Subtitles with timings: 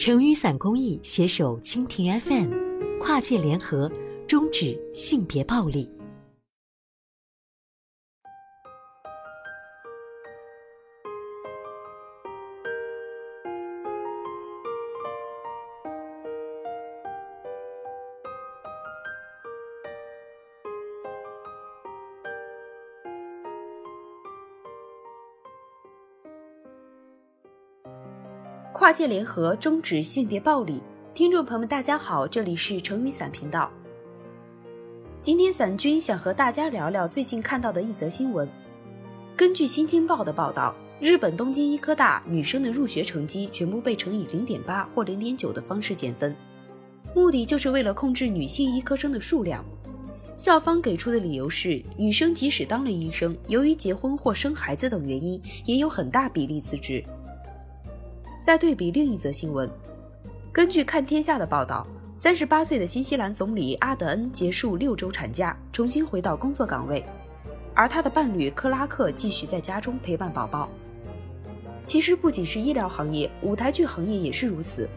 [0.00, 2.48] 成雨伞公益携手蜻蜓 FM，
[2.98, 3.92] 跨界联合，
[4.26, 5.86] 终止性别暴力。
[28.72, 30.80] 跨界联合，终止性别暴力。
[31.12, 33.68] 听众朋友们，大家好，这里是成语伞频道。
[35.20, 38.48] 今天伞君想和大家聊聊最近看到的一则新闻。
[39.36, 46.34] 根据《新京报》的报道，日本东京医科大女生的入学成绩全部被乘以零点八或零点九的方式减分，
[47.12, 49.64] 目的就是为了控制女性医科生的数量。
[50.36, 57.04] 校方给出的理由是，女生即使当了医生，由于结婚或生孩子等原因，也有很大比例辞职。
[58.42, 59.70] 再对比另一则新闻，
[60.50, 67.04] 根据看天下的报道，三十八岁的新西兰总理阿德恩结束六周产假，重新回到工作岗位，
[67.74, 70.70] 而他的伴侣克拉克继续在家中陪伴宝宝。
[71.84, 74.88] 其实不仅是医疗行业，舞台剧行业也是如此。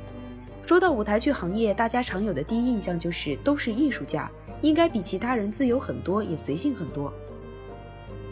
[0.66, 7.13] 说到舞台剧行业，大家常有的第一印象就是都是艺术家，应该比其他人自由很多，也随性很多。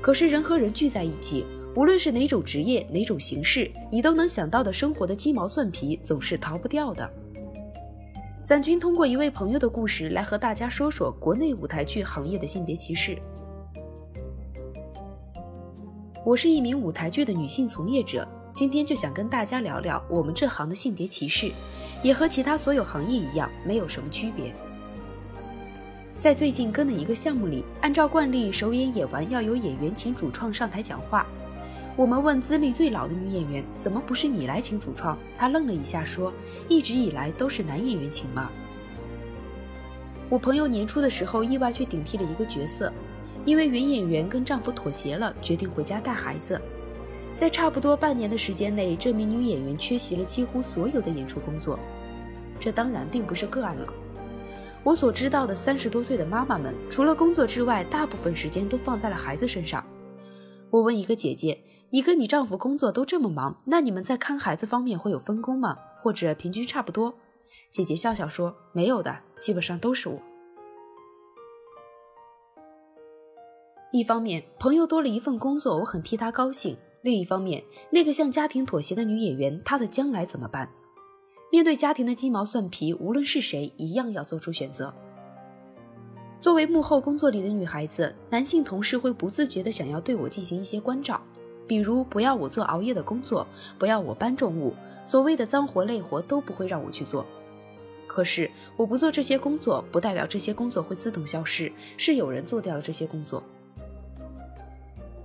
[0.01, 1.45] 可是人和人聚在一起。
[1.73, 7.09] 无论是哪种职业、哪种形式，你都能想到的生活的鸡毛蒜皮总是逃不掉的。
[8.41, 13.17] 伞君通过一位朋友的故事来和大家说说国内舞台剧行业的性别歧视。
[16.25, 21.51] 我是一名舞台剧的女性从业者，今天就想跟大家聊聊我们这行的性别歧视，
[22.03, 24.53] 也和其他所有行业一样，没有什么区别。
[26.19, 31.25] 在最近跟的一个项目里，按照惯例，首演演完要由演员请主创上台讲话。
[31.97, 35.17] 我们问资历最老的女演员，怎么不是你来请主创？
[35.37, 36.33] 她愣了一下，说
[36.69, 38.49] ：“一直以来都是男演员请吗？”
[40.29, 42.91] 我朋友年初的时候意外去顶替了一个角色，
[43.43, 46.59] 因为原演员跟丈夫妥协了，决定回家带孩子。
[47.35, 51.77] 在差不多半年的时间内，这名女演员缺席了几乎所有的演出工作。
[52.57, 53.93] 这当然并不是个案了。
[54.83, 59.85] 我所知道的三十多岁的妈妈们，除了工作之外，大部分时间都放在了孩子身上。
[60.69, 61.59] 我问一个姐姐。
[61.93, 65.77] 你跟你丈夫工作都这么忙，那你们在看孩子方面会有分工吗？
[66.01, 67.15] 或者平均差不多？
[67.69, 70.17] 姐姐笑笑说：“没有的，基本上都是我。”
[73.91, 80.71] 一方面，朋友多了一份工作，我很替她高兴；另一方面，那个向家庭妥协的女演员，她的将来怎么办？
[81.51, 84.95] 面对家庭的鸡毛蒜皮，无论是谁，一样要做出选择。
[86.39, 91.21] 作为幕后工作里的女孩子，男性同事会不自觉的想要对我进行一些关照。
[91.71, 93.47] 比如不要我做熬夜的工作，
[93.79, 94.73] 不要我搬重物，
[95.05, 97.25] 所谓的脏活累活都不会让我去做。
[98.05, 103.41] 可是我不做这些工作，不代表这些工作会自动消失，是有人做掉了这些工作。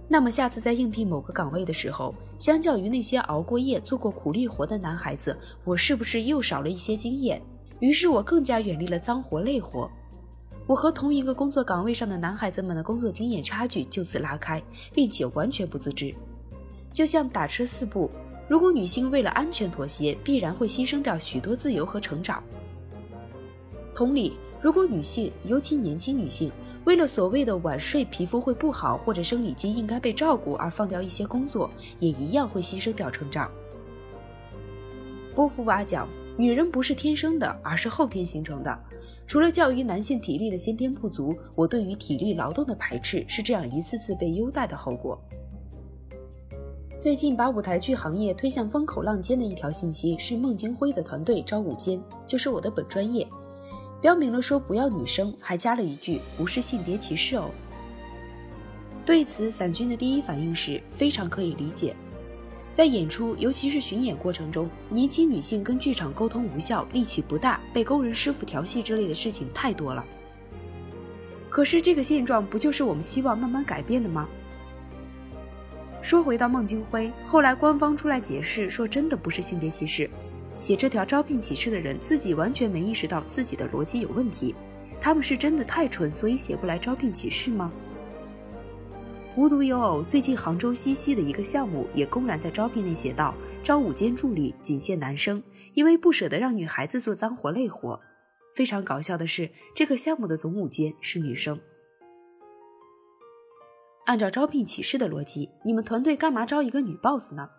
[0.06, 7.43] 那么下次在应聘某个岗位的时候，相较于那些熬过夜、做过苦力活的男孩子，我是不是又少了一些经验？
[7.81, 9.91] 于是我更加远离了脏活累活。
[10.69, 14.62] 我和同一个工作岗位上的男孩子们的工作经验差距就此拉开，
[14.95, 16.15] 并且完全不自知。
[16.97, 18.11] 就像打车四步，
[18.49, 22.43] 如果女性为了安全妥协，必然会牺牲掉许多自由和成长。
[23.95, 26.51] 同理，如果女性，尤其年轻女性，
[26.87, 33.51] 为了所谓的晚睡、皮肤会不好或者生理期应该被照顾而放掉一些工作，也一样会牺牲掉成长。
[35.35, 36.09] 波伏娃讲，
[36.39, 38.85] 女人不是天生的，而是后天形成的。
[39.27, 45.21] 除了教育男性体力的先天不足，我对于体力劳动的排斥是这样一次次被优待的后果。
[46.99, 53.27] 最近把舞台剧行业推向风口浪尖的一条信息是孟京辉的团队招舞监，就是我的本专业，
[54.01, 57.51] 标明了说不要女生，还加了一句不是性别歧视哦。
[59.05, 61.95] 对此，伞军的第一反应是非常可以理解，
[62.73, 70.03] 在演出尤其是巡演过程中，年轻女性跟剧场沟通无效、力气不大、被工人师傅调戏之类的事情太多了。
[71.50, 74.26] 可是这个现状不就是我们希望慢慢改变的吗？
[76.06, 80.08] 说回到孟京辉，后来官方出来解释说，真的不是性别歧视，
[80.56, 84.55] 写这条招聘启事的人自己完全没意识到自己的逻辑有问题，
[85.00, 87.73] 他们是真的太蠢，所以写不来招聘启事吗？
[89.35, 95.43] 无独有偶，最近杭州西溪的一个项目也公然在招聘内写道：招午间助理仅限男生，
[95.75, 97.99] 因为不舍得让女孩子做脏活累活。
[98.55, 101.58] 非常搞笑的是，这个项目的总午间是女生。
[104.06, 107.50] 按照招聘启事的逻辑，你们团队干嘛招一个女 boss 呢？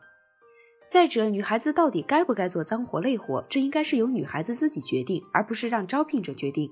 [0.89, 6.71] 再者，女孩子到底该不该做脏活累活，这应该是由女孩子自己决定，而不是让招聘者决定。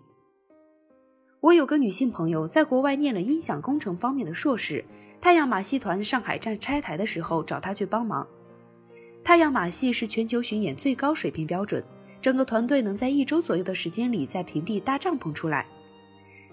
[1.42, 4.86] 我有个女性朋友在国外念了音响工程方面的硕士，
[5.20, 8.26] 太阳马戏团上海站拆台的时候找她去帮忙。
[9.26, 11.84] 太阳马戏是全球巡演最高水平标准，
[12.22, 15.68] 整个团队能在一周左右的时间里在平地搭帐篷出来，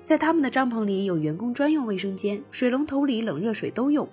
[0.05, 4.07] 在他们的帐篷里有员工专用卫生间，水龙头里冷热水都用。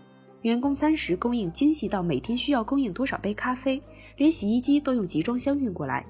[0.43, 3.81] 员工餐食供应精细到每天需要供应多少杯咖啡，
[4.15, 6.05] 连洗衣机都用集装箱运过来。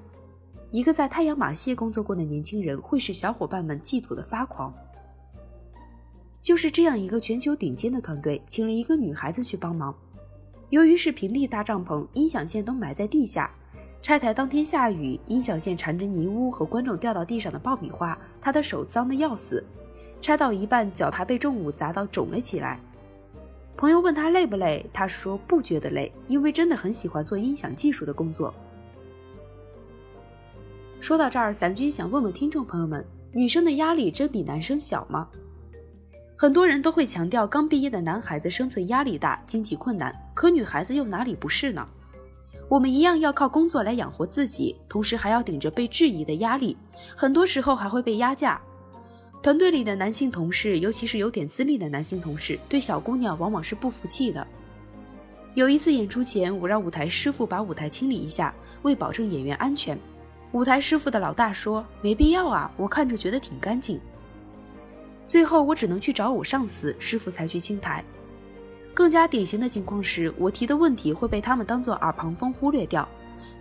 [0.70, 4.72] 一个在太阳马戏工作过的年轻人会使小伙伴们嫉妒的发狂。
[6.42, 9.96] 就是这样一个全球顶尖的团队，请了一个女孩子去帮忙。
[10.70, 13.52] 由于是平地搭帐篷，音响线都埋在地下。
[14.02, 19.64] 拆台当天下雨，音响线缠着泥污和观众掉到地上的爆米花，她的手脏得要死。
[20.22, 22.80] 拆到一半，脚还被重物砸到肿了起来。
[23.78, 28.54] 朋友问他累不累，他说不觉得累，因为真的很喜欢做音响技术的工作。
[31.00, 35.30] 说到这儿，散军想问问听众朋友们：女生的压力真比男生小吗？
[36.36, 41.88] 很多人都会强调刚毕业的男孩子生存压力大、经济困难，可女孩子又哪里不是呢？
[42.70, 46.78] 我们一样要靠工作来养活自己，同时还要顶着被质疑的压力，
[47.16, 48.62] 很多时候还会被压价。
[49.42, 54.46] 团队里的男性同事，尤其是有点资历的男性同事，对小姑娘往往是不服气的。
[55.56, 59.98] 有一次演出前，我让舞台师傅把舞台清理一下，为保证演员安全。
[60.52, 64.00] 舞台师傅的老大说：“没必要啊，我看着觉得挺干净。”
[65.28, 68.04] 最后我只能去找我上司，师傅才去清台。
[69.00, 73.08] 更加典型的情况是，我提的问题会被他们当做耳旁风忽略掉，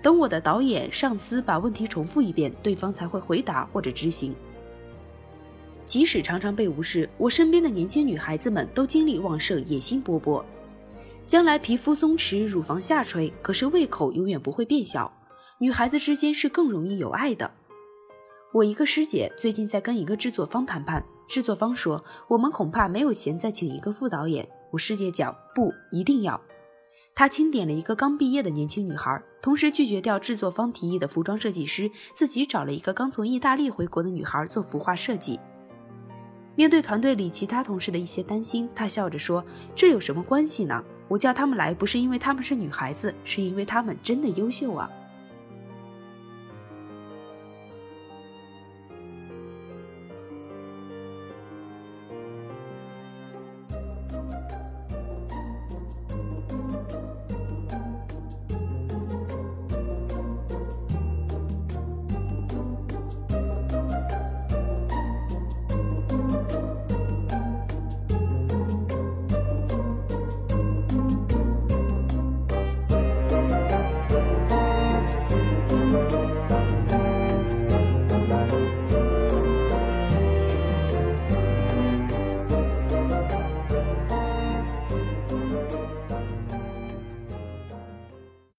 [0.02, 4.34] 等我的导演、上司把问题重复一遍，对方才会回答或者执行。
[5.86, 10.42] 即使常常被无视，我身边的年轻女孩子们都精力旺盛、野心勃勃，
[11.24, 15.12] 将来皮肤松弛、乳房下垂，可是胃口永远不会变小。
[15.60, 17.48] 女孩子之间是更容易有爱的。
[18.52, 24.48] 我一个师姐最近在跟一个制作方谈判，制作方说我们恐怕没有钱再请一个副导演。
[24.70, 26.40] 我师姐讲不一定要，
[27.14, 35.40] 她钦点了一个刚毕业的年轻女孩，同时拒绝掉制作方提议的服装设计师，自己找了一个刚从意大利回国的女孩做服化设计。
[36.54, 39.44] 面对团队里其他同事的一些担心，他笑着说
[39.74, 40.84] ：“这有什么关系呢？
[41.08, 44.90] 我叫他们来不是因为他们是女孩子，是因为他们真的优秀啊。”